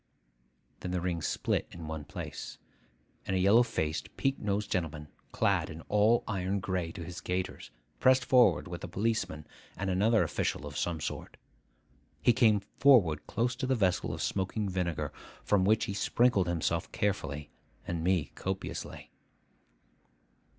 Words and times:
Then 0.79 0.89
the 0.89 0.99
ring 0.99 1.21
split 1.21 1.67
in 1.71 1.85
one 1.87 2.05
place; 2.05 2.57
and 3.27 3.35
a 3.35 3.39
yellow 3.39 3.61
faced, 3.61 4.17
peak 4.17 4.39
nosed 4.39 4.71
gentleman, 4.71 5.09
clad 5.31 5.69
all 5.89 6.21
in 6.21 6.23
iron 6.33 6.59
gray 6.59 6.91
to 6.93 7.03
his 7.03 7.21
gaiters, 7.21 7.69
pressed 7.99 8.25
forward 8.25 8.67
with 8.67 8.83
a 8.83 8.87
policeman 8.87 9.45
and 9.77 9.91
another 9.91 10.23
official 10.23 10.65
of 10.65 10.75
some 10.75 11.01
sort. 11.01 11.37
He 12.19 12.33
came 12.33 12.61
forward 12.79 13.27
close 13.27 13.55
to 13.57 13.67
the 13.67 13.75
vessel 13.75 14.11
of 14.11 14.23
smoking 14.23 14.67
vinegar; 14.67 15.13
from 15.43 15.65
which 15.65 15.85
he 15.85 15.93
sprinkled 15.93 16.47
himself 16.47 16.91
carefully, 16.91 17.51
and 17.85 18.03
me 18.03 18.31
copiously. 18.33 19.11